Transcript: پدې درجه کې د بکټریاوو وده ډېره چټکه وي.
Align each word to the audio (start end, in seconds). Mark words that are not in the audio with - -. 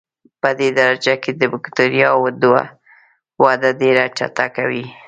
پدې 0.41 0.69
درجه 0.79 1.15
کې 1.23 1.31
د 1.35 1.41
بکټریاوو 1.53 2.27
وده 3.43 3.69
ډېره 3.81 4.03
چټکه 4.17 4.63
وي. 4.69 4.85